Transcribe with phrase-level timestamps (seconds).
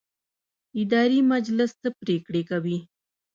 [0.81, 2.77] اداري مجلس څه پریکړې کوي؟